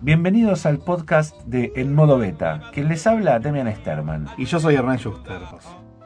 [0.00, 4.26] Bienvenidos al podcast de En Modo Beta, quien les habla Demian Sterman.
[4.36, 5.40] Y yo soy Hernán Schuster.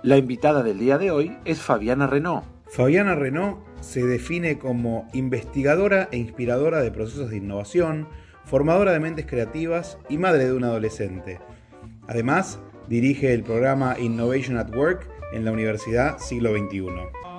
[0.02, 2.44] La invitada del día de hoy es Fabiana Renault.
[2.66, 8.06] Fabiana Renault se define como investigadora e inspiradora de procesos de innovación,
[8.44, 11.40] formadora de mentes creativas y madre de un adolescente.
[12.06, 16.80] Además, dirige el programa Innovation at Work en la Universidad Siglo XXI.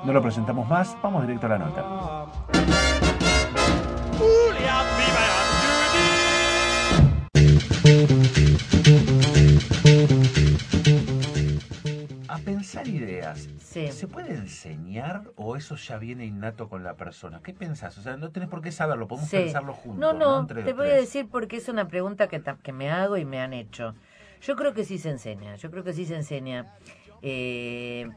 [0.05, 2.91] No lo presentamos más, vamos directo a la nota.
[12.27, 13.91] A pensar ideas, Sí.
[13.91, 17.41] ¿se puede enseñar o eso ya viene innato con la persona?
[17.43, 17.97] ¿Qué pensás?
[17.97, 19.37] O sea, no tenés por qué saberlo, podemos Sí.
[19.37, 19.99] pensarlo juntos.
[19.99, 22.89] No, no, Entre te voy a decir porque es una pregunta que, ta- que me
[22.89, 23.95] hago y me han hecho.
[24.41, 26.73] Yo creo que sí se enseña, yo creo que sí se enseña.
[27.21, 28.09] Eh,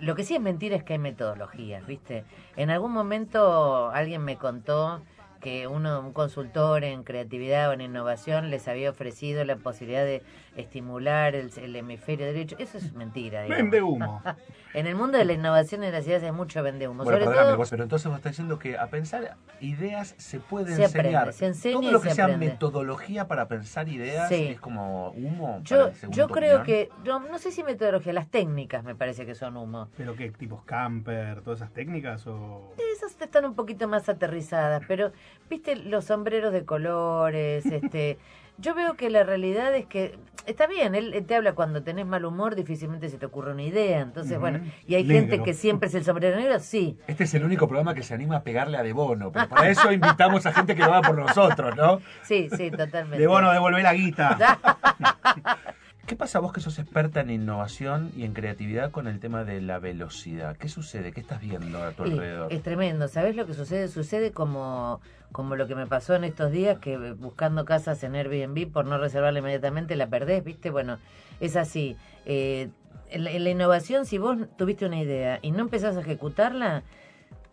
[0.00, 2.24] lo que sí es mentira es que hay metodologías, ¿viste?
[2.56, 5.02] En algún momento alguien me contó
[5.40, 10.22] que uno, un consultor en creatividad o en innovación les había ofrecido la posibilidad de
[10.56, 12.56] estimular el, el hemisferio derecho.
[12.58, 13.42] Eso es mentira.
[13.42, 13.62] digamos.
[13.62, 14.22] Vende humo.
[14.74, 17.02] En el mundo de la innovación y de las ideas hay mucho vende humo.
[17.02, 20.38] Bueno, Sobre perdóname, todo, vos, pero entonces vos estás diciendo que a pensar ideas se
[20.38, 21.14] puede Se enseñar.
[21.16, 22.46] aprende, se enseña Todo lo que se sea aprende.
[22.48, 24.48] metodología para pensar ideas Sí.
[24.48, 25.60] es como humo.
[25.62, 25.92] Yo,
[26.28, 26.64] creo opinión.
[26.64, 29.88] que, no, no sé si metodología, las técnicas me parece que son humo.
[29.96, 30.30] ¿Pero qué?
[30.30, 31.40] ¿Tipos camper?
[31.40, 32.26] ¿Todas esas técnicas?
[32.26, 35.10] o Esas están un poquito más aterrizadas, pero,
[35.48, 38.18] viste, los sombreros de colores, este...
[38.58, 42.24] Yo veo que la realidad es que está bien, él, te habla cuando tenés mal
[42.24, 44.00] humor, difícilmente se te ocurre una idea.
[44.00, 45.20] Entonces, bueno, y hay Negro.
[45.20, 46.96] gente que siempre es el sombrero negro, sí.
[47.06, 49.30] Este es el único programa que se anima a pegarle a De Bono.
[49.32, 52.00] Pero para eso invitamos a gente que lo haga por nosotros, ¿no?
[52.22, 53.18] Sí, sí, totalmente.
[53.18, 54.38] De bono, devolver la guita.
[56.06, 59.60] ¿Qué pasa vos que sos experta en innovación y en creatividad con el tema de
[59.60, 60.56] la velocidad?
[60.56, 61.10] ¿Qué sucede?
[61.12, 62.52] ¿Qué estás viendo a tu Y alrededor?
[62.52, 63.08] es tremendo.
[63.08, 63.88] ¿Sabes lo que sucede?
[63.88, 65.00] Sucede como,
[65.32, 68.84] como lo que me pasó en estos días, que eh, buscando casas en Airbnb por
[68.86, 70.70] no reservarla inmediatamente la perdés, ¿viste?
[70.70, 70.98] Bueno,
[71.40, 71.96] es así.
[72.24, 72.68] Eh,
[73.10, 76.84] en, la, en la innovación, si vos tuviste una idea y no empezás a ejecutarla,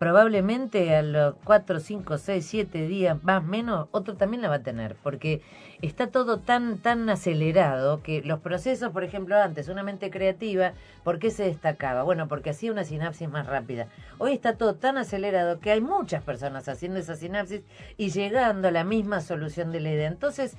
[0.08, 4.62] probablemente a los 4, 5, 6, 7 días, más menos, otro también la va a
[4.62, 5.40] tener, porque
[5.80, 10.72] está todo tan tan acelerado que los procesos, por ejemplo, antes, una mente creativa,
[11.04, 12.02] ¿por qué se destacaba?
[12.02, 13.86] Bueno, porque hacía una sinapsis más rápida.
[14.18, 17.62] Hoy está todo tan acelerado que hay muchas personas haciendo esa sinapsis
[17.96, 20.08] y llegando a la misma solución de la idea.
[20.08, 20.54] Entonces,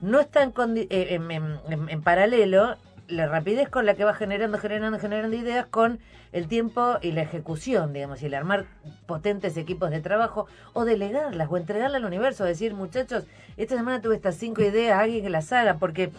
[0.00, 2.74] no está en, condi- eh, en- en- en paralelo
[3.08, 5.98] la rapidez con la que va generando, generando, generando ideas con
[6.32, 8.64] el tiempo y la ejecución, digamos, y el armar
[9.06, 13.24] potentes equipos de trabajo o delegarlas o entregarlas al universo, decir, muchachos,
[13.56, 16.10] esta semana tuve estas cinco ideas, alguien que las haga, porque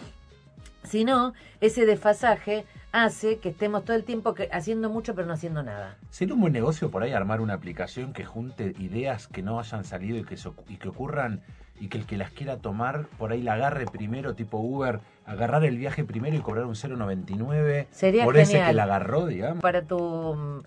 [0.83, 5.33] si no, ese desfasaje hace que estemos todo el tiempo que- haciendo mucho pero no
[5.33, 5.97] haciendo nada.
[6.11, 9.83] ¿Sería un buen negocio por ahí armar una aplicación que junte ideas que no hayan
[9.83, 10.35] salido y que,
[10.67, 11.41] y que ocurran
[11.79, 15.63] y que el que las quiera tomar por ahí la agarre primero, tipo Uber, agarrar
[15.65, 19.61] el viaje primero y cobrar un 0.99 Sería por ese que la agarró, digamos?
[19.61, 19.97] Para tu
[20.35, 20.63] mm,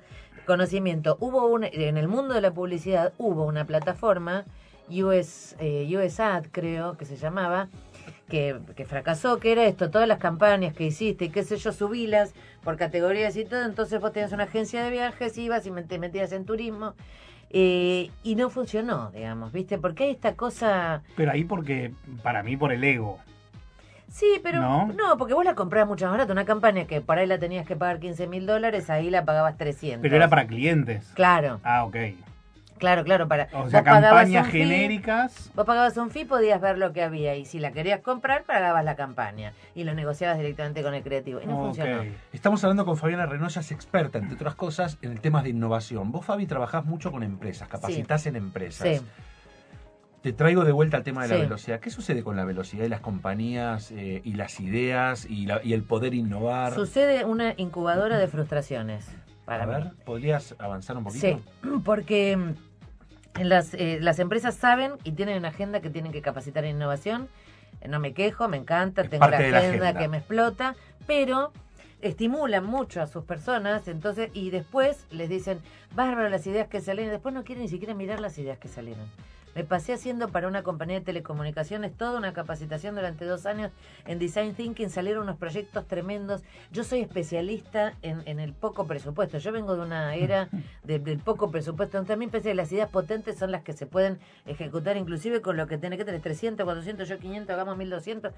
[0.46, 4.44] conocimiento, hubo un, en el mundo de la publicidad hubo una plataforma,
[4.88, 7.68] US, eh, USAD creo que se llamaba,
[8.28, 11.72] que, que fracasó, que era esto, todas las campañas que hiciste y qué sé yo,
[11.72, 15.98] subilas por categorías y todo, entonces vos tenías una agencia de viajes, ibas y te
[15.98, 16.94] metías en turismo.
[17.50, 19.78] eh, y no funcionó, digamos, ¿viste?
[19.78, 21.02] Porque hay esta cosa...
[21.16, 23.18] Pero ahí porque, para mí, por el ego.
[24.10, 24.86] Sí, pero ¿No?
[24.92, 26.32] no, porque vos la comprabas mucho más barata.
[26.32, 29.56] Una campaña que por ahí la tenías que pagar 15 mil dólares, ahí la pagabas
[29.58, 30.00] 300.
[30.02, 31.10] Pero era para clientes.
[31.14, 31.96] Claro, Ah, ok.
[32.78, 33.26] claro, claro.
[33.28, 33.48] Para...
[33.52, 35.50] O sea, campañas fee, genéricas.
[35.54, 37.34] Vos pagabas un fee, podías ver lo que había.
[37.36, 39.52] Y si la querías comprar, pagabas la campaña.
[39.74, 41.40] Y lo negociabas directamente con el creativo.
[41.42, 41.64] Y no Ok.
[41.66, 42.02] funcionó.
[42.32, 46.12] Estamos hablando con Fabiana Renoya, es experta, entre otras cosas, en el tema de innovación.
[46.12, 48.98] Vos, Fabi, trabajás mucho con empresas, capacitás en empresas.
[48.98, 49.04] Sí.
[50.26, 51.78] Te traigo de vuelta al tema de la velocidad.
[51.78, 55.72] ¿Qué sucede con la velocidad de las compañías eh, y las ideas y, la- y
[55.72, 56.74] el poder innovar?
[56.74, 59.06] Sucede una incubadora de frustraciones.
[59.44, 59.72] Para a mí.
[59.74, 61.24] ver, ¿podrías avanzar un poquito?
[61.28, 61.38] Sí,
[61.84, 66.64] porque mm, las, eh, las empresas saben y tienen una agenda que tienen que capacitar
[66.64, 67.28] en innovación.
[67.80, 70.74] Eh, No me quejo, me encanta, Es tengo parte agenda, que me explota,
[71.06, 71.52] pero
[72.02, 75.60] estimulan mucho a sus personas, entonces, y después les dicen,
[75.94, 79.06] bárbaro las ideas que salieron, después no quieren ni siquiera mirar las ideas que salieron.
[79.56, 83.72] Me pasé haciendo para una compañía de telecomunicaciones toda una capacitación durante dos años
[84.04, 86.42] en Design Thinking, salieron unos proyectos tremendos.
[86.72, 89.38] Yo soy especialista en, en el poco presupuesto.
[89.38, 90.50] Yo vengo de una era
[90.84, 91.96] de- del poco presupuesto.
[91.96, 95.40] Entonces, a mí parece que las ideas potentes son las que se pueden ejecutar, inclusive
[95.40, 98.34] con lo que tiene que tener 300, 400, yo 500, hagamos 1200.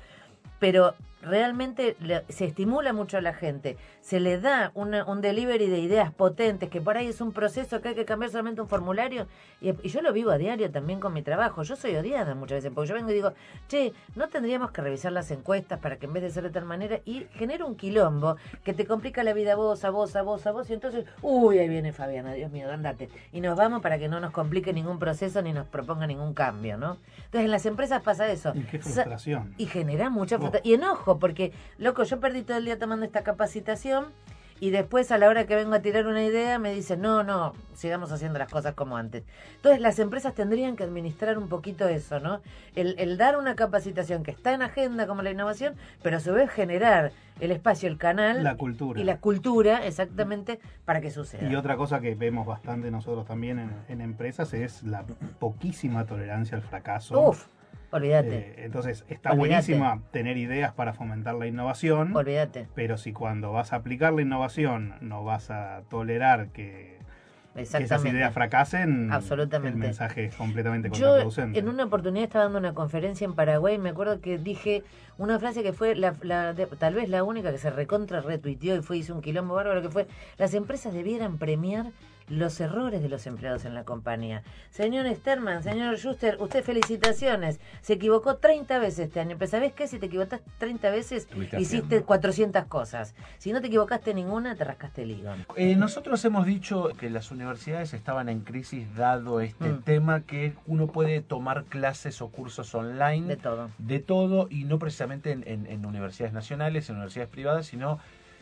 [0.60, 5.66] Pero realmente le- se estimula mucho a la gente, se le da una- un delivery
[5.68, 8.68] de ideas potentes, que por ahí es un proceso que hay que cambiar solamente un
[8.68, 9.26] formulario.
[9.60, 11.62] Y, y yo lo vivo a diario también con mi trabajo.
[11.62, 13.32] Yo soy odiada muchas veces, porque yo vengo y digo,
[13.68, 16.64] che, no tendríamos que revisar las encuestas para que en vez de ser de tal
[16.64, 20.22] manera, y genera un quilombo que te complica la vida a vos, a vos, a
[20.22, 23.08] vos, a vos, y entonces, uy, ahí viene Fabiana, Dios mío, andate.
[23.32, 26.76] Y nos vamos para que no nos complique ningún proceso ni nos proponga ningún cambio,
[26.76, 26.98] ¿no?
[27.16, 28.52] Entonces en las empresas pasa eso.
[28.54, 29.54] Y qué frustración.
[29.58, 30.40] y genera mucha Oh.
[30.40, 30.70] frustración.
[30.70, 34.06] Y enojo, porque, loco, yo perdí todo el día tomando esta capacitación
[34.60, 37.54] y después a la hora que vengo a tirar una idea me dicen, no, no,
[37.74, 39.24] sigamos haciendo las cosas como antes.
[39.56, 42.40] Entonces las empresas tendrían que administrar un poquito eso, ¿no?
[42.74, 46.32] El, el dar una capacitación que está en agenda como la innovación, pero a su
[46.32, 49.00] vez generar el espacio, el canal La cultura.
[49.00, 51.48] y la cultura exactamente para que suceda.
[51.48, 55.04] Y otra cosa que vemos bastante nosotros también en, en empresas es la
[55.38, 57.20] poquísima tolerancia al fracaso.
[57.28, 57.46] Uf,
[57.90, 62.66] olvídate, Eh, entonces, está buenísima tener ideas para fomentar la innovación, olvídate.
[62.74, 66.98] pero si cuando vas a aplicar la innovación no vas a tolerar que,
[67.54, 69.74] que esas ideas fracasen, Absolutamente.
[69.76, 71.58] el mensaje es completamente Yo contraproducente.
[71.58, 74.84] en una oportunidad estaba dando una conferencia en Paraguay y me acuerdo que dije
[75.16, 78.76] una frase que fue la, la de- tal vez la única que se recontra retuiteó
[78.76, 80.06] y fue hizo un quilombo bárbaro que fue
[80.36, 81.86] las empresas debieran premiar
[82.28, 84.42] los errores de los empleados en la compañía.
[84.70, 87.60] Señor Sterman, señor Schuster, usted felicitaciones.
[87.80, 89.36] Se equivocó 30 veces este año.
[89.38, 89.86] Pero ¿sabés qué?
[89.88, 91.28] Si te equivocaste 30 veces,
[91.58, 92.06] hiciste haciendo.
[92.06, 93.14] 400 cosas.
[93.38, 95.38] Si no te equivocaste ninguna, te rascaste el hígado.
[95.56, 99.82] Eh, nosotros hemos dicho que las universidades estaban en crisis dado este Mm.
[99.82, 103.70] tema que uno puede tomar clases o cursos online De todo.
[103.78, 107.98] de todo y no precisamente en, en- en universidades nacionales, en universidades privadas, sino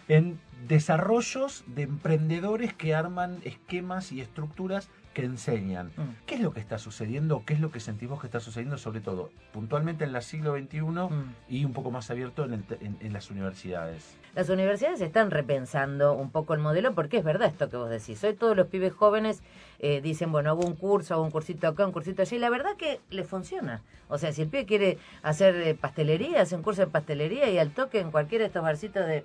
[0.08, 0.38] en
[0.68, 5.86] desarrollos de emprendedores que arman esquemas y estructuras que enseñan.
[5.96, 6.02] Mm.
[6.26, 7.42] ¿Qué es lo que está sucediendo?
[7.46, 10.80] ¿Qué es lo que sentimos que está sucediendo, sobre todo puntualmente en el siglo XXI
[10.82, 11.34] Mm.
[11.48, 14.14] y un poco más abierto en, el te- en- en las universidades?
[14.34, 18.22] Las universidades están repensando un poco el modelo porque es verdad esto que vos decís.
[18.24, 19.42] Hoy todos los pibes jóvenes
[19.78, 22.36] eh, dicen, bueno, hago un curso, hago un cursito acá, un cursito allí.
[22.36, 23.80] Y la verdad que le funciona.
[24.08, 27.56] O sea, si el pibe quiere hacer eh, pastelería, hace un curso de pastelería y
[27.56, 29.24] al toque en cualquiera de estos barcitos de,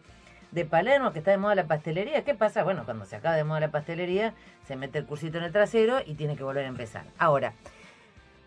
[0.52, 2.64] de Palermo que está de moda la pastelería, ¿qué pasa?
[2.64, 4.34] Bueno, cuando se acaba de moda la pastelería,
[4.68, 7.06] se mete el cursito en el trasero y tiene que volver a empezar.
[7.18, 7.54] Ahora,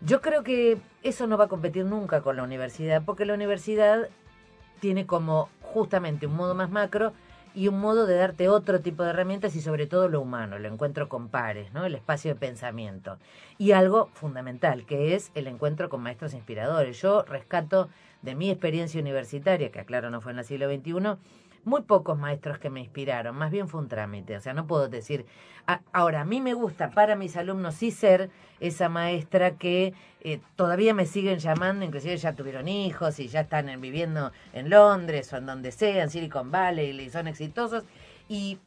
[0.01, 4.09] yo creo que eso no va a competir nunca con la universidad, porque la universidad
[4.79, 7.13] tiene como justamente un modo más macro
[7.55, 10.65] y un modo de darte otro tipo de herramientas y sobre todo lo humano, el
[10.65, 11.85] encuentro con pares, ¿no?
[11.85, 13.17] el espacio de pensamiento.
[13.57, 17.01] Y algo fundamental, que es el encuentro con maestros inspiradores.
[17.01, 17.89] Yo rescato
[18.25, 21.17] de mi experiencia universitaria, que aclaro no fue en el siglo XXI,
[21.63, 24.87] muy pocos maestros que me inspiraron, más bien fue un trámite, o sea, no puedo
[24.87, 25.25] decir,
[25.93, 28.29] ahora a mí me gusta para mis alumnos sí ser
[28.59, 33.69] esa maestra que eh, todavía me siguen llamando, inclusive ya tuvieron hijos y ya están
[33.69, 37.83] en- viviendo en Londres o en donde sea, en Silicon Valley, y son exitosos,
[38.29, 38.59] y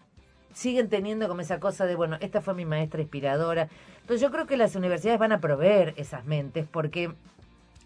[0.53, 3.69] siguen teniendo como esa cosa de, bueno, esta fue mi maestra inspiradora.
[4.01, 7.13] Entonces yo creo que las universidades van a proveer esas mentes porque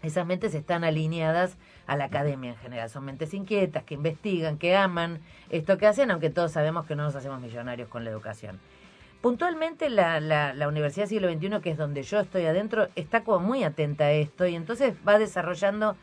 [0.03, 1.57] esas mentes están alineadas
[1.87, 2.89] a la academia en general.
[2.89, 7.03] Son mentes inquietas, que investigan, que aman esto que hacen, aunque todos sabemos que no
[7.03, 8.59] nos hacemos millonarios con la educación.
[9.21, 13.39] Puntualmente la, la, la Universidad Siglo XXI, que es donde yo estoy adentro, está como
[13.39, 15.95] muy atenta a esto y entonces va desarrollando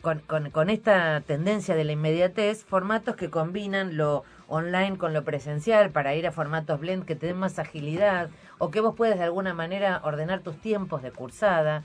[0.00, 5.24] con, con, con esta tendencia de la inmediatez formatos que combinan lo online con lo
[5.24, 9.18] presencial para ir a formatos blend que te den más agilidad o que vos puedas
[9.18, 11.84] de alguna manera ordenar tus tiempos de cursada.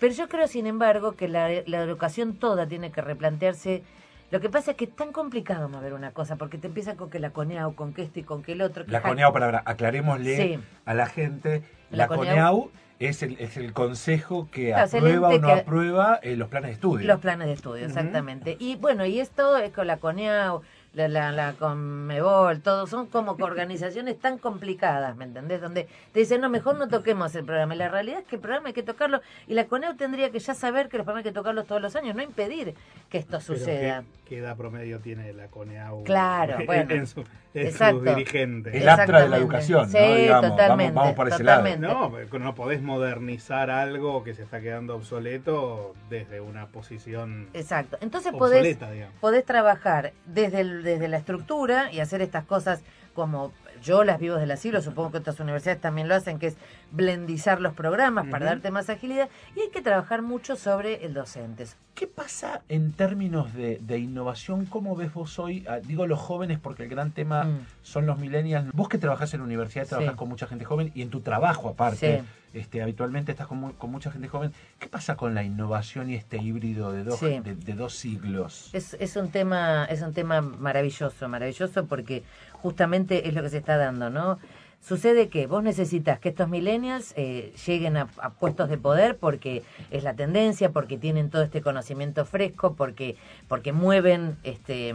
[0.00, 3.84] Pero yo creo, sin embargo, que la, la educación toda tiene que replantearse.
[4.30, 7.10] Lo que pasa es que es tan complicado mover una cosa, porque te empiezan con
[7.10, 8.84] que la CONEAU, con que esto y con que el otro.
[8.86, 10.58] que La CONEAU, palabra, aclarémosle Sí.
[10.86, 15.38] a la gente, La la, CONEAU es, el, es el consejo que Claro, aprueba o
[15.38, 17.06] no que- aprueba eh, los planes de estudio.
[17.08, 18.56] Los planes de estudio, exactamente.
[18.60, 23.36] Y bueno, y esto es con la CONEAU, la, la, la Conmebol, todo, son como
[23.36, 25.60] que organizaciones tan complicadas, ¿me entendés?
[25.60, 27.74] Donde te dicen, no, mejor no toquemos el programa.
[27.74, 30.38] Y la realidad es que el programa hay que tocarlo, y la CONEAU tendría que
[30.40, 32.74] ya saber que los programas hay que tocarlos todos los años, no impedir
[33.08, 34.00] que esto Pero suceda.
[34.00, 36.94] ¿qué, qué edad promedio tiene la CONEAU Claro, en, bueno.
[36.94, 38.00] en su- en sus Exacto.
[38.14, 38.74] dirigentes?
[38.74, 40.14] El Astra de la educación, Sí, ¿no?
[40.14, 41.86] Digamos, totalmente, vamos, vamos por ese totalmente.
[41.86, 42.10] lado.
[42.32, 47.98] No, no podés modernizar algo que se está quedando obsoleto desde una posición Exacto.
[48.00, 49.14] Entonces podés, obsoleta, digamos.
[49.20, 52.82] podés trabajar desde, el- desde la estructura y hacer estas cosas
[53.14, 56.48] como yo las vivo desde el asilo, supongo que otras universidades también lo hacen, que
[56.48, 56.56] es
[56.92, 61.64] blendizar los programas para darte más agilidad y hay que trabajar mucho sobre el docente.
[61.94, 64.66] ¿Qué pasa en términos de, de innovación?
[64.66, 65.64] ¿Cómo ves vos hoy?
[65.68, 67.66] Ah, digo los jóvenes porque el gran tema Mm.
[67.82, 68.70] son los millennials.
[68.72, 70.18] Vos que trabajás en la universidad, trabajás Sí.
[70.18, 72.26] con mucha gente joven y en tu trabajo aparte, Sí.
[72.54, 74.52] Este, habitualmente estás con, con mucha gente joven.
[74.78, 77.40] ¿Qué pasa con la innovación y este híbrido de dos, Sí.
[77.40, 78.70] de, de dos siglos?
[78.72, 83.58] Es, es un tema es un tema maravilloso, maravilloso porque justamente es lo que se
[83.58, 84.38] está dando, ¿no?
[84.82, 89.62] Sucede que vos necesitas que estos millennials eh, lleguen a, a puestos de poder porque
[89.90, 93.16] es la tendencia, porque tienen todo este conocimiento fresco, porque
[93.46, 94.94] porque mueven este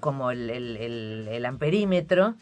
[0.00, 2.34] como el, el, el- el amperímetro,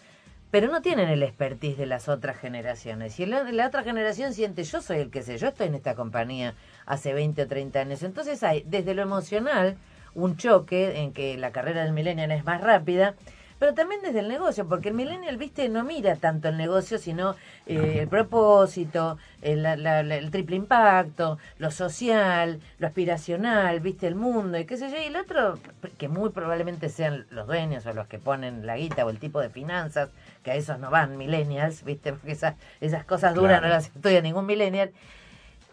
[0.55, 3.19] pero no tienen el expertise de las otras generaciones.
[3.19, 5.97] Y la, la otra generación siente, yo soy el que sé, yo estoy en esta
[5.97, 6.55] compañía
[6.87, 8.05] hace 20 o 30 años.
[8.05, 9.77] Entonces hay desde lo emocional
[10.15, 13.17] un choque en que la carrera del millennial es más rápida,
[13.59, 17.35] pero también desde el negocio, porque el millennial, viste, no mira tanto el negocio, sino
[17.67, 24.07] eh, el propósito, el, la- la- la- el triple impacto, lo social, lo aspiracional, viste,
[24.07, 25.59] el mundo, y qué sé yo, y el otro,
[25.99, 29.41] que muy probablemente sean los dueños o los que ponen la guita o el tipo
[29.41, 30.11] de finanzas,
[30.43, 33.69] que a esos no van millennials, viste, porque esas, esas cosas duras Claro.
[33.69, 34.91] no las estudia ningún millennial,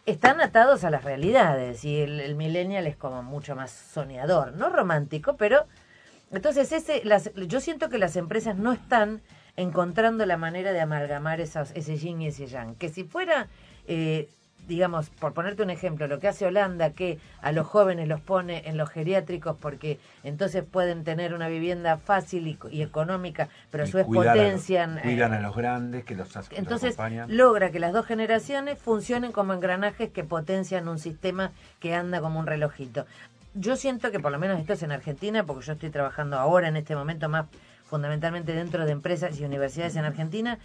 [0.05, 4.69] están atados a las realidades y el, el millennial es como mucho más soñador, no
[4.69, 5.65] romántico, pero
[6.31, 9.21] entonces ese las, yo siento que las empresas no están
[9.57, 13.47] encontrando la manera de amalgamar esas, ese yin y ese yang, que si fuera
[13.87, 14.29] eh,
[14.67, 18.63] digamos, por ponerte un ejemplo, lo que hace Holanda, que a los jóvenes los pone
[18.67, 23.87] en los geriátricos porque entonces pueden tener una vivienda fácil y, y económica, pero a
[23.87, 24.97] su vez cuidar a potencian...
[24.99, 27.35] eh, cuidan a los grandes que los, que entonces acompañan.
[27.35, 32.39] logra que las dos generaciones funcionen como engranajes que potencian un sistema que anda como
[32.39, 33.05] un relojito.
[33.53, 36.69] Yo siento que por lo menos esto es en Argentina, porque yo estoy trabajando ahora
[36.69, 37.47] en este momento más
[37.83, 40.59] fundamentalmente dentro de empresas y universidades en Argentina,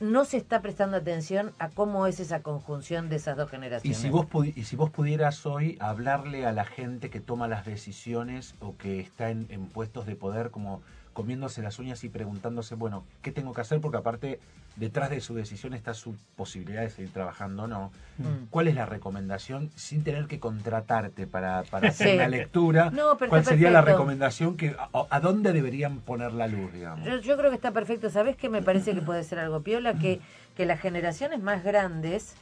[0.00, 3.98] no se está prestando atención a cómo es esa conjunción de esas dos Y generaciones.
[3.98, 8.54] si, vos y si vos pudieras hoy hablarle a la gente que toma las decisiones
[8.60, 10.80] o que está en puestos de poder como
[11.12, 13.80] comiéndose las uñas y preguntándose, bueno, ¿qué tengo que hacer?
[13.80, 14.38] Porque aparte,
[14.76, 17.90] detrás de su decisión está su posibilidad de seguir trabajando o no.
[18.18, 18.46] Mm.
[18.50, 22.16] ¿Cuál es la recomendación sin tener que contratarte para, para hacer Sí.
[22.16, 22.90] la lectura?
[22.90, 27.04] No, pero ¿Cuál sería la recomendación que a, a dónde deberían poner la luz, digamos?
[27.06, 28.08] Yo, yo creo que está perfecto.
[28.10, 29.94] ¿Sabes qué me parece que puede ser algo piola?
[29.94, 30.20] Que,
[30.56, 32.34] que las generaciones más grandes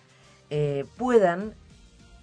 [0.50, 1.54] eh, puedan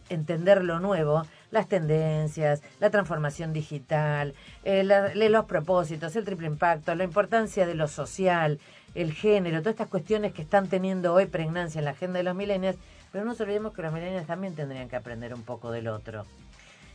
[0.09, 4.33] entender lo nuevo, las tendencias, la transformación digital,
[4.63, 8.59] eh, la- los propósitos, el triple impacto, la importancia de lo social,
[8.93, 12.35] el género, todas estas cuestiones que están teniendo hoy pregnancia en la agenda de los
[12.35, 12.77] millennials,
[13.11, 16.25] pero no nos olvidemos que los millennials también tendrían que aprender un poco del otro.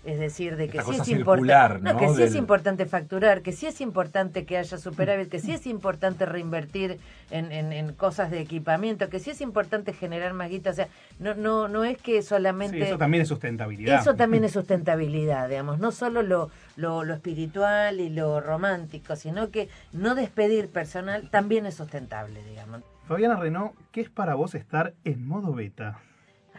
[0.02, 1.98] Es decir, de que sí es circular, importante, ¿no?
[1.98, 5.52] que sí es Del- importante facturar, que sí es importante que haya superávit, que sí
[5.52, 6.98] es importante reinvertir
[7.30, 10.70] en, en, en cosas de equipamiento, que sí es importante generar más guita.
[10.70, 10.88] O sea,
[11.18, 12.78] no, no, no es que solamente...
[12.78, 14.00] Sí, eso también es sustentabilidad.
[14.00, 19.50] Eso también es sustentabilidad, digamos, no solo lo, lo, lo espiritual y lo romántico, sino
[19.50, 22.80] que no despedir personal también es sustentable, digamos.
[23.06, 25.98] Fabiana Renault, ¿qué es para vos estar en modo beta?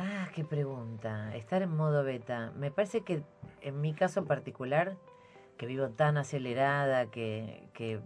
[0.04, 1.36] Ah, qué pregunta.
[1.36, 2.52] Estar en modo beta.
[2.56, 3.22] Me parece que
[3.62, 4.96] en mi caso particular,
[5.58, 8.00] que vivo tan acelerada, que, que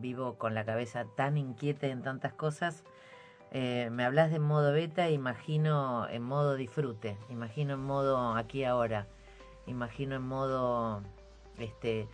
[0.00, 2.84] vivo con la cabeza tan inquieta en tantas cosas,
[3.50, 9.06] eh, me hablas de modo beta, imagino en modo disfrute, imagino en modo aquí ahora,
[9.66, 11.02] imagino en modo
[11.58, 12.08] este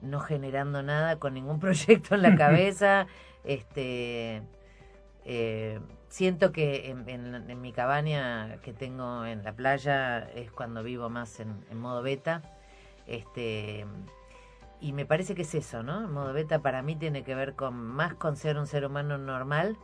[0.00, 3.06] no generando nada con ningún proyecto en la cabeza,
[3.44, 4.42] este
[5.24, 5.78] eh,
[6.14, 11.64] siento que en, mi cabaña que tengo en la playa es cuando vivo más en,
[11.72, 12.40] en modo beta.
[13.08, 13.84] Este,
[14.80, 16.02] y me parece que es eso, ¿no?
[16.02, 19.18] El modo beta para mí tiene que ver con más con ser un ser humano
[19.18, 19.76] normal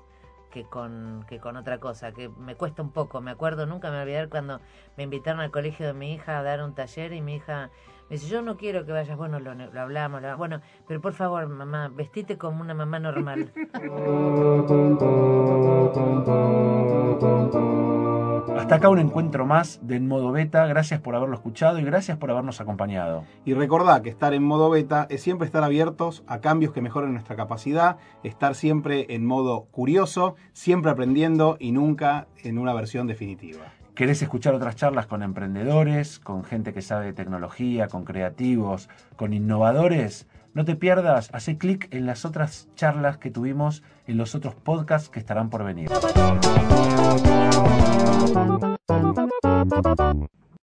[0.50, 3.21] que con, que con otra cosa, que me cuesta un poco.
[3.21, 4.61] Me acuerdo, nunca me voy a olvidar cuando
[4.97, 7.71] me invitaron al colegio de mi hija a dar un taller y mi hija
[8.09, 11.12] me dice, yo no quiero que vayas, bueno, lo, lo hablamos, lo- bueno, pero por
[11.12, 13.52] favor, mamá, vestite como una mamá normal.
[18.56, 20.66] Hasta acá un encuentro más de En Modo Beta.
[20.66, 23.25] Gracias por haberlo escuchado y gracias por habernos acompañado.
[23.44, 27.12] Y recordá que estar en modo beta es siempre estar abiertos a cambios que mejoren
[27.12, 33.73] nuestra capacidad, estar siempre en modo curioso, siempre aprendiendo y nunca en una versión definitiva.
[33.94, 39.35] ¿Querés escuchar otras charlas con emprendedores, con gente que sabe de tecnología, con creativos, con
[39.35, 40.26] innovadores?
[40.52, 45.09] No te pierdas, hace clic en las otras charlas que tuvimos en los otros podcasts
[45.09, 45.88] que estarán por venir.